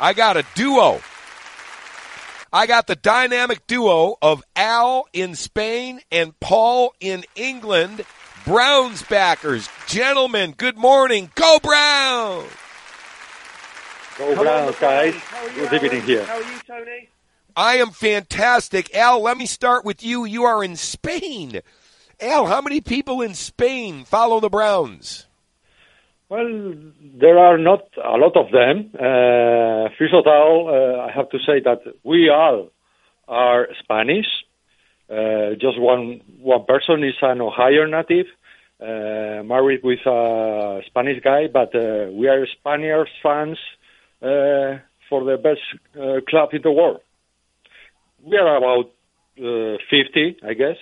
[0.00, 1.00] I got a duo.
[2.52, 8.04] I got the dynamic duo of Al in Spain and Paul in England.
[8.44, 9.68] Browns backers.
[9.86, 11.30] Gentlemen, good morning.
[11.34, 12.50] Go Browns!
[14.16, 15.14] Go Browns, guys.
[15.54, 16.24] Good evening here.
[16.24, 17.08] How are you, Tony?
[17.54, 18.94] I am fantastic.
[18.96, 20.24] Al, let me start with you.
[20.24, 21.60] You are in Spain.
[22.20, 25.27] Al, how many people in Spain follow the Browns?
[26.30, 26.74] Well,
[27.20, 28.90] there are not a lot of them.
[28.94, 32.68] Uh, first of all, uh, I have to say that we all
[33.26, 34.26] are Spanish.
[35.10, 38.26] Uh, just one one person is an Ohio native,
[38.78, 43.58] uh, married with a Spanish guy, but uh, we are Spaniards fans
[44.20, 45.64] uh, for the best
[45.96, 47.00] uh, club in the world.
[48.22, 48.90] We are about
[49.38, 50.76] uh, 50, I guess.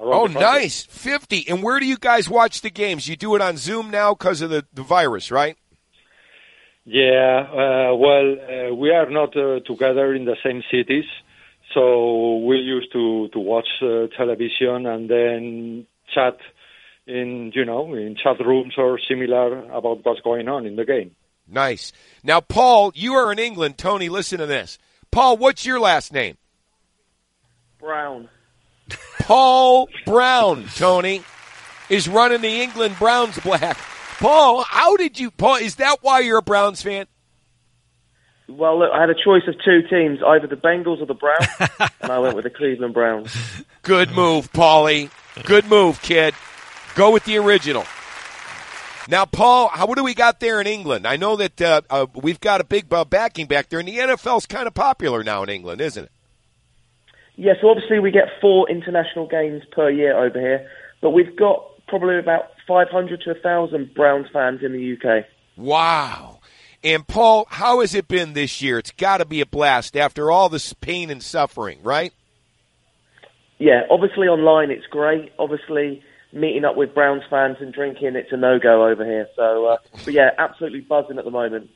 [0.00, 0.82] Around Oh, nice.
[0.84, 1.48] 50.
[1.48, 3.06] And where do you guys watch the games?
[3.06, 5.56] You do it on Zoom now because of the, the virus, right?
[6.84, 11.04] Yeah, uh, well, uh, we are not uh, together in the same cities,
[11.74, 16.38] so we used to to watch uh, television and then chat
[17.06, 21.14] in you know in chat rooms or similar about what's going on in the game.
[21.46, 21.92] Nice.
[22.24, 23.76] Now, Paul, you are in England.
[23.76, 24.78] Tony, listen to this.
[25.10, 26.38] Paul, what's your last name?
[27.78, 28.28] Brown.
[29.30, 31.22] Paul Brown, Tony,
[31.88, 33.78] is running the England Browns black.
[34.18, 37.06] Paul, how did you, Paul, is that why you're a Browns fan?
[38.48, 41.46] Well, look, I had a choice of two teams, either the Bengals or the Browns,
[42.00, 43.32] and I went with the Cleveland Browns.
[43.82, 45.12] Good move, Paulie.
[45.44, 46.34] Good move, kid.
[46.96, 47.84] Go with the original.
[49.06, 51.06] Now, Paul, how, what do we got there in England?
[51.06, 53.98] I know that uh, uh, we've got a big uh, backing back there, and the
[53.98, 56.10] NFL's kind of popular now in England, isn't it?
[57.40, 60.68] Yeah, so obviously we get four international games per year over here,
[61.00, 65.24] but we've got probably about 500 to 1,000 Browns fans in the UK.
[65.56, 66.40] Wow.
[66.84, 68.78] And Paul, how has it been this year?
[68.78, 72.12] It's got to be a blast after all this pain and suffering, right?
[73.56, 75.32] Yeah, obviously online it's great.
[75.38, 76.02] Obviously
[76.34, 79.28] meeting up with Browns fans and drinking, it's a no-go over here.
[79.34, 81.70] So, uh, but yeah, absolutely buzzing at the moment.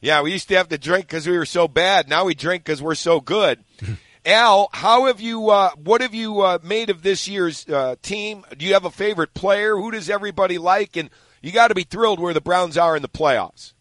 [0.00, 2.08] Yeah, we used to have to drink because we were so bad.
[2.08, 3.62] Now we drink because we're so good.
[4.28, 5.48] Al, how have you?
[5.48, 8.44] Uh, what have you uh, made of this year's uh, team?
[8.58, 9.74] Do you have a favorite player?
[9.74, 10.98] Who does everybody like?
[10.98, 11.08] And
[11.40, 13.72] you got to be thrilled where the Browns are in the playoffs.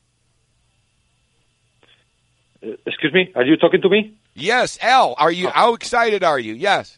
[2.63, 4.17] Uh, excuse me, are you talking to me?
[4.35, 5.49] Yes, Al, are you?
[5.49, 6.53] How excited are you?
[6.53, 6.97] Yes.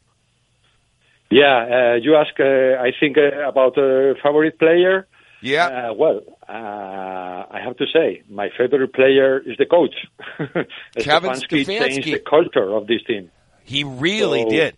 [1.32, 2.40] Yeah, uh, you ask.
[2.40, 5.08] Uh, I think uh, about a favorite player.
[5.42, 5.90] Yeah.
[5.90, 9.96] Uh, well, uh, I have to say, my favorite player is the coach.
[10.38, 13.32] Kevin Stefanski changed the culture of this team.
[13.64, 14.78] He really So- did.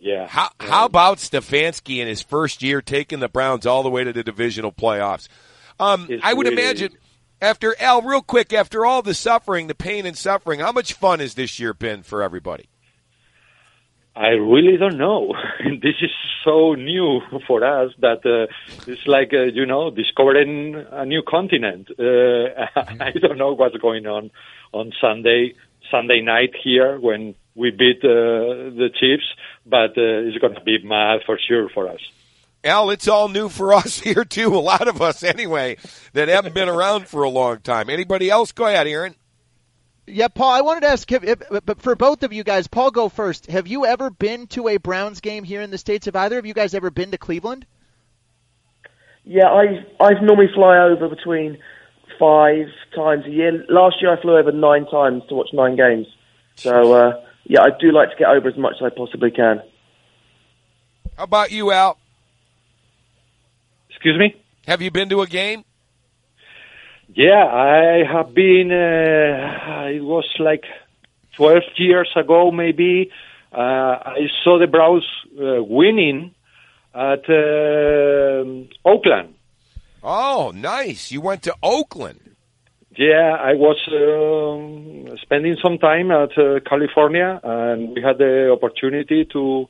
[0.00, 0.26] Yeah.
[0.28, 4.12] How how about Stefanski in his first year taking the Browns all the way to
[4.12, 5.28] the divisional playoffs?
[5.80, 6.92] Um, I would really- imagine
[7.42, 11.18] after Al, real quick, after all the suffering, the pain and suffering, how much fun
[11.20, 12.68] has this year been for everybody?
[14.16, 15.34] I really don't know.
[15.82, 16.10] this is
[16.44, 18.46] so new for us that uh,
[18.86, 21.88] it's like uh, you know discovering a new continent.
[21.98, 22.66] Uh,
[23.00, 24.30] I don't know what's going on
[24.72, 25.54] on Sunday
[25.90, 29.26] Sunday night here when we beat uh, the Chiefs,
[29.66, 32.00] but uh, it's going to be mad for sure for us.
[32.62, 34.54] Al, it's all new for us here too.
[34.54, 35.76] A lot of us, anyway,
[36.12, 37.90] that haven't been around for a long time.
[37.90, 38.52] Anybody else?
[38.52, 39.14] Go ahead, Aaron.
[40.06, 42.90] Yeah, Paul, I wanted to ask, if, if, but for both of you guys, Paul,
[42.90, 43.50] go first.
[43.50, 46.06] Have you ever been to a Browns game here in the States?
[46.06, 47.66] Have either of you guys ever been to Cleveland?
[49.24, 51.58] Yeah, I I normally fly over between
[52.18, 53.64] five times a year.
[53.68, 56.06] Last year I flew over nine times to watch nine games.
[56.54, 59.62] So uh, yeah, I do like to get over as much as I possibly can.
[61.16, 61.98] How about you, Al?
[63.90, 64.40] Excuse me.
[64.66, 65.64] Have you been to a game?
[67.14, 68.70] Yeah, I have been.
[68.70, 70.64] Uh, it was like
[71.36, 73.10] 12 years ago, maybe.
[73.50, 76.34] Uh, I saw the Browns uh, winning
[76.94, 79.34] at um Oakland.
[80.02, 81.10] Oh, nice.
[81.10, 82.27] You went to Oakland.
[82.98, 89.24] Yeah, I was um, spending some time at uh, California, and we had the opportunity
[89.32, 89.68] to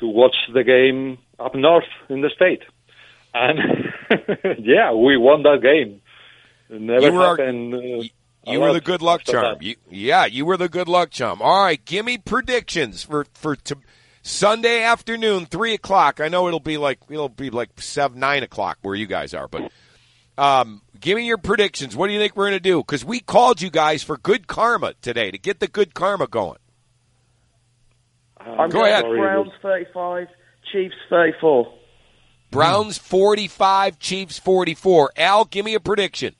[0.00, 2.62] to watch the game up north in the state.
[3.34, 3.58] And
[4.64, 6.00] yeah, we won that game.
[6.70, 7.74] It never You our- happened.
[7.74, 8.08] uh, You,
[8.46, 9.58] you were the good luck charm.
[9.60, 11.42] You, yeah, you were the good luck charm.
[11.42, 13.76] All right, give me predictions for for to,
[14.22, 16.18] Sunday afternoon, three o'clock.
[16.20, 19.48] I know it'll be like it'll be like seven, nine o'clock where you guys are,
[19.48, 19.70] but
[20.38, 21.96] um, give me your predictions.
[21.96, 22.78] What do you think we're going to do?
[22.78, 26.58] Because we called you guys for good karma today to get the good karma going.
[28.40, 29.04] I'm Go going ahead.
[29.04, 30.28] Browns 35,
[30.72, 31.74] Chiefs 34.
[32.50, 35.12] Browns forty-five, Chiefs forty-four.
[35.18, 36.34] Al, give me a prediction.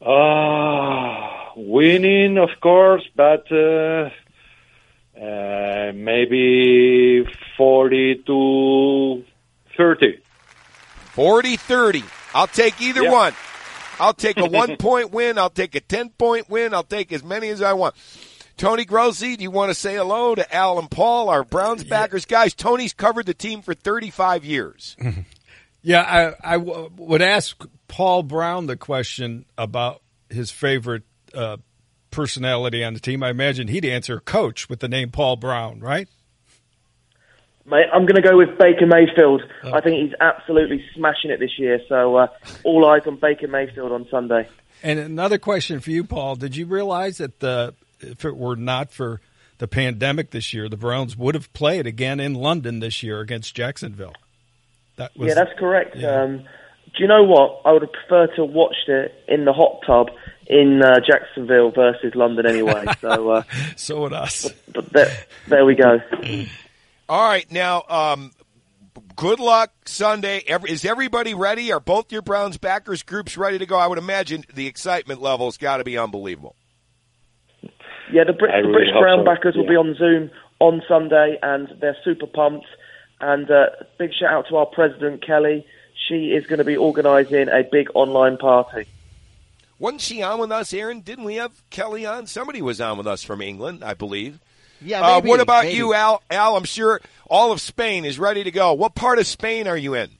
[0.00, 4.08] Ah, winning, of course, but uh,
[5.20, 9.24] uh, maybe 40 to
[9.76, 10.18] 30.
[11.12, 12.02] 40 30.
[12.36, 13.10] I'll take either Yeah.
[13.12, 13.34] one.
[13.98, 15.38] I'll take a one point win.
[15.38, 16.74] I'll take a 10 point win.
[16.74, 17.94] I'll take as many as I want.
[18.56, 22.24] Tony Grossi, do you want to say hello to Al and Paul, our Browns backers?
[22.24, 24.96] Guys, Tony's covered the team for 35 years.
[25.82, 31.58] Yeah, I, I w- would ask Paul Brown the question about his favorite uh,
[32.10, 33.22] personality on the team.
[33.22, 36.08] I imagine he'd answer coach with the name Paul Brown, right?
[37.68, 39.42] Mate, I'm going to go with Baker Mayfield.
[39.64, 41.80] I think he's absolutely smashing it this year.
[41.88, 42.28] So uh,
[42.62, 44.48] all eyes on Baker Mayfield on Sunday.
[44.82, 46.36] And another question for you, Paul.
[46.36, 49.20] Did you realize that the if it were not for
[49.58, 53.54] the pandemic this year, the Browns would have played again in London this year against
[53.54, 54.14] Jacksonville?
[54.96, 55.96] That was yeah, that's correct.
[55.96, 56.22] yeah.
[56.22, 57.62] Um, do you know what?
[57.64, 60.08] I would have preferred to have watched it in the hot tub
[60.46, 62.84] in uh, Jacksonville versus London anyway.
[63.00, 63.42] so, uh,
[63.76, 64.50] so would us.
[64.72, 66.00] but there, there we go.
[67.08, 68.32] All right, now, um,
[69.14, 70.42] good luck Sunday.
[70.48, 71.72] Every, is everybody ready?
[71.72, 73.76] Are both your Browns backers groups ready to go?
[73.76, 76.56] I would imagine the excitement level's got to be unbelievable.
[78.12, 80.82] Yeah, the, Brit- I the British hope Brown so, backers will be on Zoom on
[80.88, 82.66] Sunday, and they're super pumped.
[83.20, 83.66] And uh,
[83.98, 85.64] big shout out to our president Kelly.
[86.08, 88.86] She is going to be organising a big online party.
[89.78, 91.00] Wasn't she on with us, Aaron?
[91.00, 92.26] Didn't we have Kelly on?
[92.26, 94.40] Somebody was on with us from England, I believe.
[94.82, 95.76] Yeah, Uh, maybe, what about maybe.
[95.76, 96.22] you, Al?
[96.30, 98.72] Al, I'm sure all of Spain is ready to go.
[98.74, 100.10] What part of Spain are you in?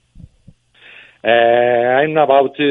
[1.25, 2.63] Uh, I'm about uh,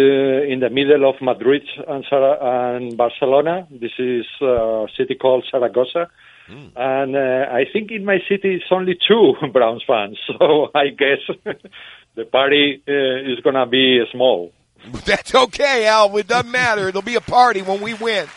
[0.52, 3.68] in the middle of Madrid and, Sara- and Barcelona.
[3.70, 6.10] This is a city called Zaragoza.
[6.48, 11.20] And uh, I think in my city it's only two Browns fans, so I guess
[12.16, 14.52] the party uh, is going to be small.
[15.06, 16.16] That's okay, Al.
[16.18, 16.88] It doesn't matter.
[16.88, 18.28] It'll be a party when we win.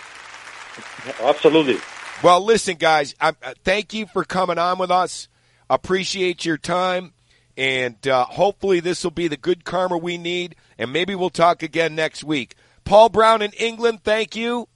[1.21, 1.77] Absolutely.
[2.23, 3.15] Well, listen, guys.
[3.21, 5.29] I, uh, thank you for coming on with us.
[5.71, 7.13] Appreciate your time,
[7.57, 10.57] and uh, hopefully this will be the good karma we need.
[10.79, 12.55] And maybe we'll talk again next week.
[12.85, 14.69] Paul Brown in England, thank you.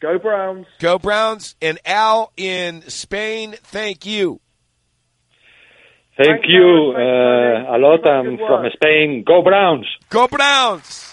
[0.00, 0.66] Go Browns!
[0.80, 1.54] Go Browns.
[1.62, 4.40] And Al in Spain, thank you.
[6.16, 8.02] Thank Thanks, you uh, a lot.
[8.02, 8.28] Tony.
[8.28, 8.70] I'm Keep up the good from.
[8.74, 9.24] Spain.
[9.26, 9.86] Go Browns!
[10.10, 11.11] Go Browns.